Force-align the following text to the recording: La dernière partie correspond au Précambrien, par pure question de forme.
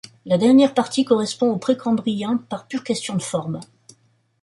La 0.25 0.39
dernière 0.39 0.73
partie 0.73 1.05
correspond 1.05 1.51
au 1.51 1.57
Précambrien, 1.57 2.37
par 2.37 2.67
pure 2.67 2.83
question 2.83 3.13
de 3.15 3.21
forme. 3.21 3.59